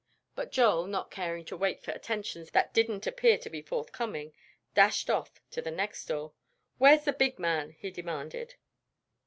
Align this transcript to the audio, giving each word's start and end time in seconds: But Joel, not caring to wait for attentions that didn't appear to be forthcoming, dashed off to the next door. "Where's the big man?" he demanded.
But 0.33 0.51
Joel, 0.51 0.87
not 0.87 1.11
caring 1.11 1.45
to 1.45 1.55
wait 1.55 1.83
for 1.83 1.91
attentions 1.91 2.49
that 2.49 2.73
didn't 2.73 3.05
appear 3.05 3.37
to 3.37 3.49
be 3.51 3.61
forthcoming, 3.61 4.33
dashed 4.73 5.11
off 5.11 5.39
to 5.51 5.61
the 5.61 5.69
next 5.69 6.05
door. 6.07 6.33
"Where's 6.79 7.03
the 7.03 7.13
big 7.13 7.37
man?" 7.37 7.73
he 7.77 7.91
demanded. 7.91 8.55